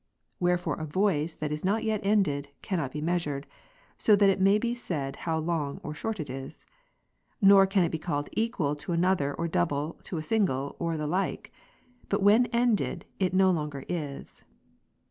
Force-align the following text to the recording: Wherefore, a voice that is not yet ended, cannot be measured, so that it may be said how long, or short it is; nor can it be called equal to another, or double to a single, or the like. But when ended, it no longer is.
Wherefore, 0.39 0.77
a 0.77 0.85
voice 0.87 1.35
that 1.35 1.51
is 1.51 1.63
not 1.63 1.83
yet 1.83 1.99
ended, 2.03 2.49
cannot 2.63 2.91
be 2.91 3.01
measured, 3.01 3.45
so 3.99 4.15
that 4.15 4.31
it 4.31 4.41
may 4.41 4.57
be 4.57 4.73
said 4.73 5.15
how 5.15 5.37
long, 5.37 5.79
or 5.83 5.93
short 5.93 6.19
it 6.19 6.27
is; 6.27 6.65
nor 7.39 7.67
can 7.67 7.83
it 7.83 7.91
be 7.91 7.99
called 7.99 8.27
equal 8.31 8.75
to 8.77 8.93
another, 8.93 9.31
or 9.35 9.47
double 9.47 9.99
to 10.05 10.17
a 10.17 10.23
single, 10.23 10.75
or 10.79 10.97
the 10.97 11.05
like. 11.05 11.53
But 12.09 12.23
when 12.23 12.47
ended, 12.47 13.05
it 13.19 13.31
no 13.35 13.51
longer 13.51 13.85
is. 13.87 14.43